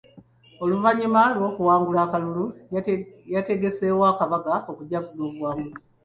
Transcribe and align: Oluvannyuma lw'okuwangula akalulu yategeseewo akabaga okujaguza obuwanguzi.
Oluvannyuma 0.63 1.21
lw'okuwangula 1.35 1.99
akalulu 2.03 2.45
yategeseewo 3.33 4.03
akabaga 4.13 4.55
okujaguza 4.71 5.19
obuwanguzi. 5.27 5.81